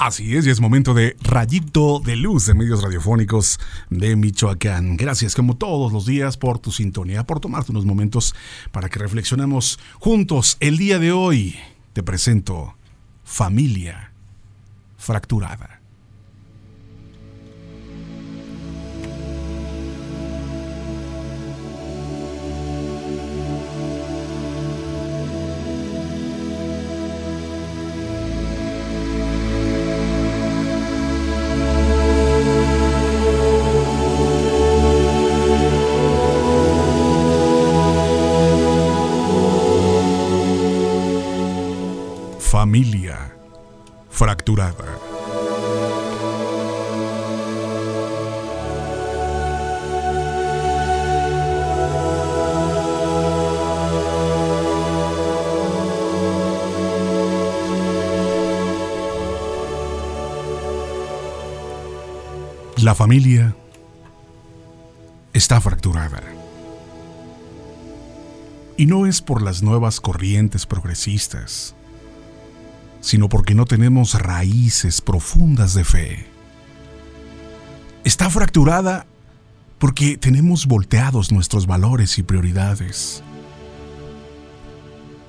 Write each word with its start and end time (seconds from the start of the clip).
Así 0.00 0.34
es, 0.34 0.46
y 0.46 0.50
es 0.50 0.62
momento 0.62 0.94
de 0.94 1.14
rayito 1.20 2.00
de 2.00 2.16
luz 2.16 2.46
de 2.46 2.54
medios 2.54 2.82
radiofónicos 2.82 3.60
de 3.90 4.16
Michoacán. 4.16 4.96
Gracias 4.96 5.34
como 5.34 5.58
todos 5.58 5.92
los 5.92 6.06
días 6.06 6.38
por 6.38 6.58
tu 6.58 6.72
sintonía, 6.72 7.24
por 7.24 7.38
tomarte 7.38 7.70
unos 7.70 7.84
momentos 7.84 8.34
para 8.72 8.88
que 8.88 8.98
reflexionemos 8.98 9.78
juntos. 9.98 10.56
El 10.60 10.78
día 10.78 10.98
de 10.98 11.12
hoy 11.12 11.54
te 11.92 12.02
presento 12.02 12.76
Familia 13.24 14.14
Fracturada. 14.96 15.79
Familia 42.50 43.32
fracturada. 44.10 44.84
La 62.78 62.96
familia 62.96 63.54
está 65.32 65.60
fracturada. 65.60 66.20
Y 68.76 68.86
no 68.86 69.06
es 69.06 69.22
por 69.22 69.40
las 69.40 69.62
nuevas 69.62 70.00
corrientes 70.00 70.66
progresistas 70.66 71.76
sino 73.00 73.28
porque 73.28 73.54
no 73.54 73.64
tenemos 73.64 74.14
raíces 74.14 75.00
profundas 75.00 75.74
de 75.74 75.84
fe. 75.84 76.26
Está 78.04 78.30
fracturada 78.30 79.06
porque 79.78 80.16
tenemos 80.18 80.66
volteados 80.66 81.32
nuestros 81.32 81.66
valores 81.66 82.18
y 82.18 82.22
prioridades. 82.22 83.22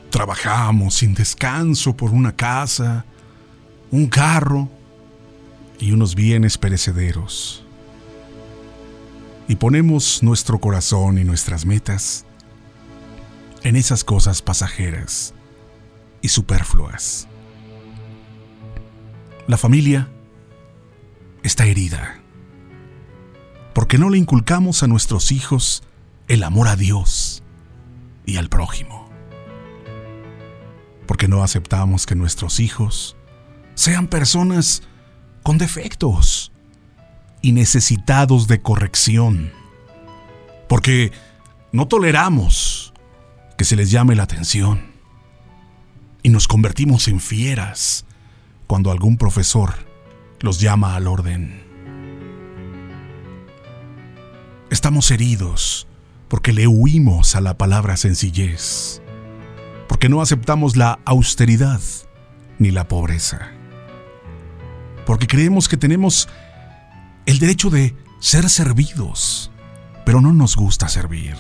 Trabajamos 0.10 0.96
sin 0.96 1.14
descanso 1.14 1.96
por 1.96 2.12
una 2.12 2.36
casa, 2.36 3.06
un 3.92 4.08
carro 4.08 4.70
y 5.80 5.92
unos 5.92 6.16
bienes 6.16 6.58
perecederos. 6.58 7.66
Y 9.48 9.56
ponemos 9.56 10.22
nuestro 10.22 10.60
corazón 10.60 11.18
y 11.18 11.24
nuestras 11.24 11.66
metas 11.66 12.26
en 13.64 13.76
esas 13.76 14.04
cosas 14.04 14.42
pasajeras 14.42 15.34
y 16.22 16.30
superfluas. 16.30 17.28
La 19.48 19.58
familia 19.58 20.10
está 21.44 21.66
herida 21.66 22.22
porque 23.74 23.98
no 23.98 24.10
le 24.10 24.18
inculcamos 24.18 24.84
a 24.84 24.88
nuestros 24.88 25.32
hijos 25.32 25.84
el 26.28 26.44
amor 26.44 26.68
a 26.68 26.76
Dios 26.76 27.44
y 28.26 28.38
al 28.38 28.50
prójimo. 28.50 29.10
Porque 31.08 31.28
no 31.28 31.44
aceptamos 31.44 32.06
que 32.06 32.16
nuestros 32.16 32.60
hijos 32.60 33.16
sean 33.76 34.08
personas 34.08 34.84
con 35.44 35.58
defectos 35.58 36.52
y 37.42 37.54
necesitados 37.54 38.48
de 38.48 38.62
corrección. 38.62 39.52
Porque 40.68 41.12
no 41.72 41.88
toleramos 41.88 42.94
que 43.58 43.66
se 43.66 43.76
les 43.76 43.92
llame 43.92 44.16
la 44.16 44.24
atención 44.24 44.92
y 46.24 46.30
nos 46.30 46.48
convertimos 46.48 47.08
en 47.08 47.20
fieras 47.20 48.06
cuando 48.72 48.90
algún 48.90 49.18
profesor 49.18 49.74
los 50.40 50.62
llama 50.62 50.96
al 50.96 51.08
orden. 51.08 51.62
Estamos 54.70 55.12
heridos 55.12 55.90
porque 56.30 56.54
le 56.54 56.68
huimos 56.68 57.36
a 57.36 57.42
la 57.42 57.58
palabra 57.58 57.98
sencillez, 57.98 59.02
porque 59.90 60.08
no 60.08 60.22
aceptamos 60.22 60.78
la 60.78 61.00
austeridad 61.04 61.82
ni 62.60 62.72
la 62.72 62.88
pobreza, 62.88 63.52
porque 65.06 65.28
creemos 65.28 65.68
que 65.68 65.76
tenemos 65.76 66.30
el 67.26 67.40
derecho 67.40 67.70
de 67.70 67.94
ser 68.22 68.50
servidos, 68.50 69.52
pero 70.06 70.22
no 70.22 70.32
nos 70.32 70.56
gusta 70.56 70.88
servir, 70.88 71.36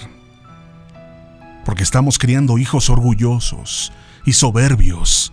porque 1.63 1.83
estamos 1.83 2.19
criando 2.19 2.57
hijos 2.57 2.89
orgullosos 2.89 3.93
y 4.25 4.33
soberbios 4.33 5.31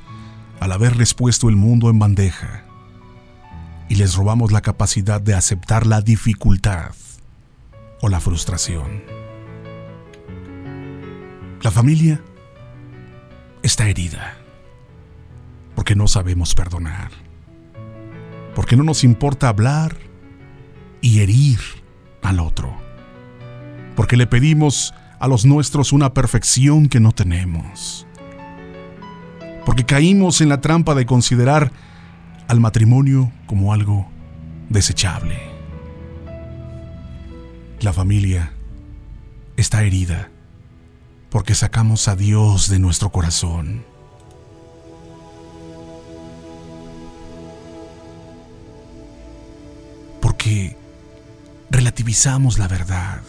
al 0.60 0.72
haberles 0.72 1.14
puesto 1.14 1.48
el 1.48 1.56
mundo 1.56 1.90
en 1.90 1.98
bandeja 1.98 2.64
y 3.88 3.94
les 3.94 4.14
robamos 4.14 4.52
la 4.52 4.60
capacidad 4.60 5.20
de 5.20 5.34
aceptar 5.34 5.86
la 5.86 6.00
dificultad 6.00 6.94
o 8.00 8.08
la 8.08 8.20
frustración. 8.20 9.02
La 11.62 11.70
familia 11.70 12.20
está 13.62 13.88
herida 13.88 14.36
porque 15.74 15.94
no 15.94 16.08
sabemos 16.08 16.54
perdonar, 16.54 17.10
porque 18.54 18.76
no 18.76 18.84
nos 18.84 19.04
importa 19.04 19.48
hablar 19.48 19.96
y 21.00 21.20
herir 21.20 21.60
al 22.22 22.40
otro, 22.40 22.76
porque 23.96 24.16
le 24.16 24.26
pedimos 24.26 24.92
a 25.20 25.28
los 25.28 25.44
nuestros 25.44 25.92
una 25.92 26.14
perfección 26.14 26.88
que 26.88 27.00
no 27.00 27.12
tenemos 27.12 28.07
porque 29.68 29.84
caímos 29.84 30.40
en 30.40 30.48
la 30.48 30.62
trampa 30.62 30.94
de 30.94 31.04
considerar 31.04 31.72
al 32.46 32.58
matrimonio 32.58 33.30
como 33.44 33.74
algo 33.74 34.08
desechable. 34.70 35.38
La 37.80 37.92
familia 37.92 38.54
está 39.58 39.82
herida 39.84 40.30
porque 41.28 41.54
sacamos 41.54 42.08
a 42.08 42.16
Dios 42.16 42.70
de 42.70 42.78
nuestro 42.78 43.12
corazón. 43.12 43.84
Porque 50.22 50.78
relativizamos 51.70 52.58
la 52.58 52.68
verdad, 52.68 53.20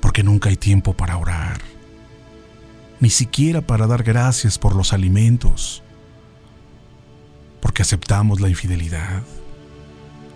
porque 0.00 0.24
nunca 0.24 0.48
hay 0.48 0.56
tiempo 0.56 0.92
para 0.94 1.16
orar 1.18 1.75
ni 3.00 3.10
siquiera 3.10 3.60
para 3.60 3.86
dar 3.86 4.02
gracias 4.02 4.58
por 4.58 4.74
los 4.74 4.92
alimentos, 4.92 5.82
porque 7.60 7.82
aceptamos 7.82 8.40
la 8.40 8.48
infidelidad, 8.48 9.22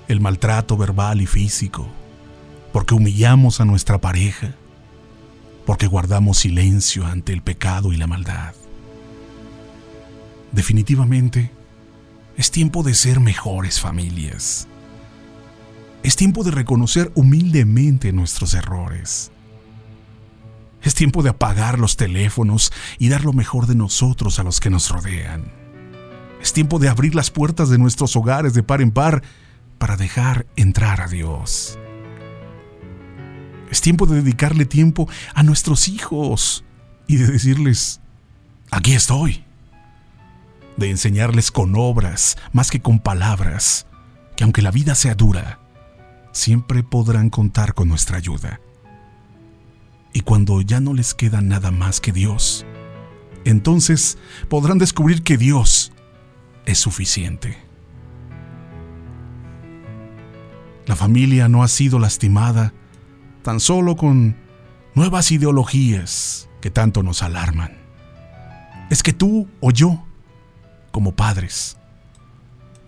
el 0.09 0.21
maltrato 0.21 0.77
verbal 0.77 1.21
y 1.21 1.27
físico, 1.27 1.89
porque 2.73 2.95
humillamos 2.95 3.61
a 3.61 3.65
nuestra 3.65 4.01
pareja, 4.01 4.55
porque 5.65 5.87
guardamos 5.87 6.39
silencio 6.39 7.07
ante 7.07 7.33
el 7.33 7.43
pecado 7.43 7.93
y 7.93 7.97
la 7.97 8.07
maldad. 8.07 8.55
Definitivamente, 10.53 11.51
es 12.37 12.51
tiempo 12.51 12.83
de 12.83 12.95
ser 12.95 13.21
mejores 13.21 13.81
familias. 13.81 14.67
Es 16.03 16.17
tiempo 16.17 16.43
de 16.43 16.51
reconocer 16.51 17.13
humildemente 17.15 18.13
nuestros 18.13 18.55
errores 18.55 19.31
es 20.91 20.97
tiempo 20.97 21.23
de 21.23 21.31
apagar 21.31 21.79
los 21.79 21.97
teléfonos 21.97 22.73
y 22.99 23.11
dar 23.11 23.25
lo 23.25 23.33
mejor 23.33 23.69
de 23.69 23.77
nosotros 23.77 24.41
a 24.41 24.43
los 24.43 24.59
que 24.59 24.71
nos 24.71 24.91
rodean. 24.91 25.53
Es 26.43 26.53
tiempo 26.53 26.81
de 26.81 26.89
abrir 26.89 27.15
las 27.15 27.31
puertas 27.31 27.69
de 27.69 27.79
nuestros 27.79 28.17
hogares 28.17 28.55
de 28.55 28.65
par 28.65 28.83
en 28.83 28.91
par 28.91 29.23
para 29.79 29.97
dejar 29.97 30.47
entrar 30.57 31.01
a 31.01 31.07
Dios. 31.07 31.79
Es 33.71 33.81
tiempo 33.81 34.05
de 34.05 34.17
dedicarle 34.17 34.65
tiempo 34.65 35.09
a 35.33 35.45
nuestros 35.45 35.87
hijos 35.87 36.65
y 37.07 37.19
de 37.19 37.29
decirles, 37.29 38.01
aquí 38.73 38.95
estoy. 38.95 39.45
De 40.77 40.91
enseñarles 40.91 41.53
con 41.53 41.75
obras 41.77 42.37
más 42.53 42.73
que 42.73 42.83
con 42.83 42.99
palabras, 42.99 43.87
que 44.35 44.43
aunque 44.43 44.61
la 44.61 44.73
vida 44.73 44.97
sea 44.97 45.15
dura, 45.15 45.61
siempre 46.33 46.83
podrán 46.83 47.31
contar 47.31 47.75
con 47.75 47.89
nuestra 47.89 48.17
ayuda 48.17 48.59
y 50.13 50.21
cuando 50.21 50.61
ya 50.61 50.81
no 50.81 50.95
les 50.95 51.15
queda 51.15 51.41
nada 51.41 51.71
más 51.71 52.01
que 52.01 52.13
Dios, 52.13 52.67
entonces 53.45 54.19
podrán 54.49 54.79
descubrir 54.79 55.23
que 55.23 55.37
Dios 55.37 55.93
es 56.67 56.79
suficiente. 56.79 57.59
La 60.87 60.97
familia 60.97 61.49
no 61.49 61.63
ha 61.63 61.69
sido 61.69 61.99
lastimada 61.99 62.75
tan 63.43 63.61
solo 63.61 63.97
con 63.97 64.37
nuevas 64.95 65.31
ideologías 65.31 66.49
que 66.61 66.71
tanto 66.71 67.03
nos 67.03 67.23
alarman. 67.23 67.79
Es 68.91 69.03
que 69.03 69.13
tú 69.13 69.49
o 69.61 69.71
yo, 69.71 70.05
como 70.91 71.13
padres, 71.13 71.77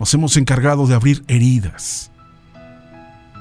Nos 0.01 0.13
hemos 0.15 0.37
encargado 0.37 0.89
de 0.89 0.97
abrir 0.97 1.23
heridas 1.29 2.11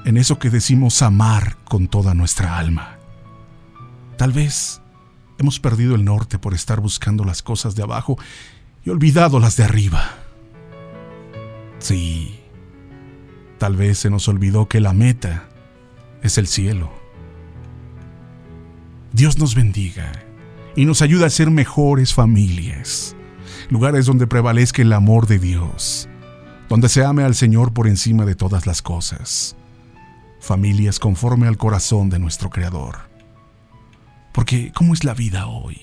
en 0.04 0.16
eso 0.16 0.38
que 0.38 0.48
decimos 0.48 1.02
amar 1.02 1.56
con 1.64 1.88
toda 1.88 2.14
nuestra 2.14 2.56
alma. 2.56 3.01
Tal 4.22 4.32
vez 4.32 4.80
hemos 5.40 5.58
perdido 5.58 5.96
el 5.96 6.04
norte 6.04 6.38
por 6.38 6.54
estar 6.54 6.80
buscando 6.80 7.24
las 7.24 7.42
cosas 7.42 7.74
de 7.74 7.82
abajo 7.82 8.16
y 8.84 8.90
olvidado 8.90 9.40
las 9.40 9.56
de 9.56 9.64
arriba. 9.64 10.14
Sí, 11.80 12.38
tal 13.58 13.74
vez 13.74 13.98
se 13.98 14.10
nos 14.10 14.28
olvidó 14.28 14.68
que 14.68 14.78
la 14.78 14.92
meta 14.92 15.48
es 16.22 16.38
el 16.38 16.46
cielo. 16.46 16.92
Dios 19.12 19.38
nos 19.40 19.56
bendiga 19.56 20.12
y 20.76 20.84
nos 20.84 21.02
ayuda 21.02 21.26
a 21.26 21.30
ser 21.30 21.50
mejores 21.50 22.14
familias, 22.14 23.16
lugares 23.70 24.06
donde 24.06 24.28
prevalezca 24.28 24.82
el 24.82 24.92
amor 24.92 25.26
de 25.26 25.40
Dios, 25.40 26.08
donde 26.68 26.88
se 26.88 27.04
ame 27.04 27.24
al 27.24 27.34
Señor 27.34 27.72
por 27.72 27.88
encima 27.88 28.24
de 28.24 28.36
todas 28.36 28.68
las 28.68 28.82
cosas, 28.82 29.56
familias 30.38 31.00
conforme 31.00 31.48
al 31.48 31.56
corazón 31.56 32.08
de 32.08 32.20
nuestro 32.20 32.50
Creador. 32.50 33.11
Porque, 34.32 34.72
¿cómo 34.74 34.94
es 34.94 35.04
la 35.04 35.14
vida 35.14 35.46
hoy? 35.46 35.78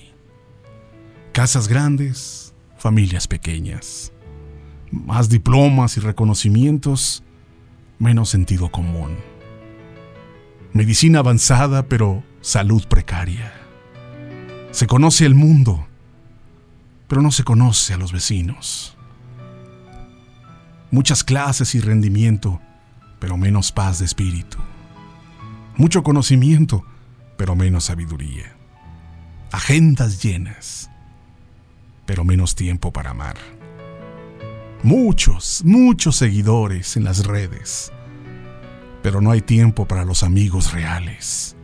Casas 1.32 1.68
grandes, 1.68 2.52
familias 2.76 3.28
pequeñas, 3.28 4.12
más 4.90 5.28
diplomas 5.28 5.96
y 5.96 6.00
reconocimientos, 6.00 7.22
menos 7.98 8.28
sentido 8.28 8.70
común. 8.70 9.16
Medicina 10.72 11.20
avanzada, 11.20 11.86
pero 11.86 12.24
salud 12.40 12.84
precaria. 12.88 13.52
Se 14.72 14.86
conoce 14.86 15.26
el 15.26 15.34
mundo, 15.34 15.86
pero 17.06 17.22
no 17.22 17.30
se 17.30 17.44
conoce 17.44 17.94
a 17.94 17.96
los 17.96 18.12
vecinos. 18.12 18.96
Muchas 20.90 21.22
clases 21.22 21.74
y 21.76 21.80
rendimiento, 21.80 22.60
pero 23.20 23.36
menos 23.36 23.70
paz 23.70 24.00
de 24.00 24.06
espíritu. 24.06 24.58
Mucho 25.76 26.02
conocimiento, 26.02 26.84
pero 27.40 27.56
menos 27.56 27.84
sabiduría. 27.84 28.54
Agendas 29.50 30.22
llenas, 30.22 30.90
pero 32.04 32.22
menos 32.22 32.54
tiempo 32.54 32.92
para 32.92 33.12
amar. 33.12 33.38
Muchos, 34.82 35.62
muchos 35.64 36.16
seguidores 36.16 36.98
en 36.98 37.04
las 37.04 37.24
redes, 37.24 37.92
pero 39.02 39.22
no 39.22 39.30
hay 39.30 39.40
tiempo 39.40 39.88
para 39.88 40.04
los 40.04 40.22
amigos 40.22 40.74
reales. 40.74 41.56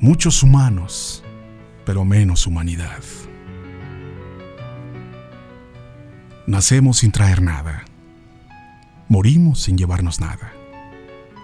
Muchos 0.00 0.42
humanos, 0.42 1.22
pero 1.86 2.04
menos 2.04 2.44
humanidad. 2.44 3.04
Nacemos 6.48 6.98
sin 6.98 7.12
traer 7.12 7.42
nada. 7.42 7.84
Morimos 9.06 9.62
sin 9.62 9.78
llevarnos 9.78 10.18
nada. 10.18 10.52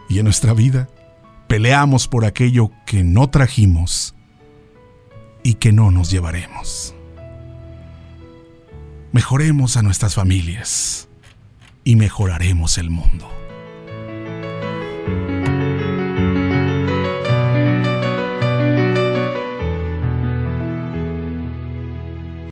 Y 0.09 0.19
en 0.19 0.25
nuestra 0.25 0.53
vida 0.53 0.89
peleamos 1.49 2.07
por 2.07 2.25
aquello 2.25 2.71
que 2.87 3.03
no 3.03 3.31
trajimos 3.31 4.15
y 5.43 5.55
que 5.55 5.73
no 5.73 5.91
nos 5.91 6.11
llevaremos. 6.11 6.95
Mejoremos 9.13 9.77
a 9.79 9.83
nuestras 9.83 10.15
familias 10.15 11.09
y 11.83 11.97
mejoraremos 11.97 12.77
el 12.77 12.91
mundo. 12.91 13.29